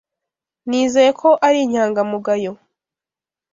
[0.67, 2.53] Nizeye ko ari inyangamugayo.